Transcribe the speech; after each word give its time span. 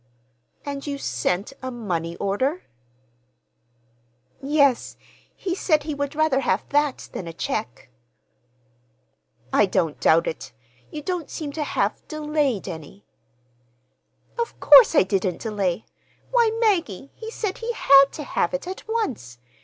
"And 0.65 0.87
you 0.87 0.97
sent—a 0.97 1.69
money 1.69 2.15
order?" 2.15 2.63
"Yes. 4.41 4.97
He 5.35 5.53
said 5.53 5.83
he 5.83 5.93
would 5.93 6.15
rather 6.15 6.39
have 6.39 6.67
that 6.69 7.07
than 7.13 7.27
a 7.27 7.33
check." 7.33 7.87
"I 9.53 9.67
don't 9.67 9.99
doubt 9.99 10.25
it! 10.25 10.53
You 10.89 11.03
don't 11.03 11.29
seem 11.29 11.51
to 11.51 11.63
have—delayed 11.63 12.67
any." 12.67 13.05
"Of 14.39 14.59
course 14.59 14.95
I 14.95 15.03
didn't 15.03 15.41
delay! 15.43 15.85
Why, 16.31 16.49
Maggie, 16.59 17.11
he 17.13 17.29
said 17.29 17.59
he 17.59 17.71
had 17.73 18.05
to 18.13 18.23
have 18.23 18.55
it 18.55 18.65
at 18.65 18.87
once. 18.87 19.37